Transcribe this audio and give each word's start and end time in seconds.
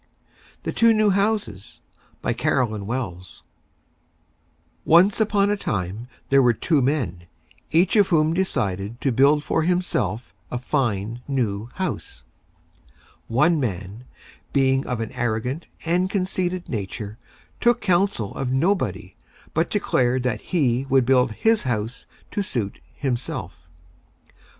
THE 0.63 0.71
TWO 0.71 0.93
NEW 0.95 1.09
HOUSES 1.11 1.79
BY 2.23 2.33
CAROLYN 2.33 2.87
WELLS 2.87 3.43
Once 4.83 5.21
on 5.21 5.51
a 5.51 5.55
Time, 5.55 6.07
there 6.29 6.41
were 6.41 6.53
Two 6.55 6.81
Men, 6.81 7.27
each 7.69 7.95
of 7.95 8.07
whom 8.07 8.33
decided 8.33 8.99
to 9.01 9.11
build 9.11 9.43
for 9.43 9.61
himself 9.61 10.33
a 10.49 10.57
Fine, 10.57 11.21
New 11.27 11.69
House. 11.75 12.23
One 13.27 13.59
Man, 13.59 14.05
being 14.53 14.87
of 14.87 15.01
an 15.01 15.11
Arrogant 15.11 15.67
and 15.85 16.09
Conceited 16.09 16.67
Nature, 16.67 17.19
took 17.59 17.79
counsel 17.79 18.33
of 18.33 18.51
Nobody, 18.51 19.15
but 19.53 19.69
declared 19.69 20.23
that 20.23 20.41
he 20.41 20.83
would 20.89 21.05
build 21.05 21.31
his 21.33 21.61
House 21.61 22.07
to 22.31 22.41
suit 22.41 22.79
himself. 22.91 23.69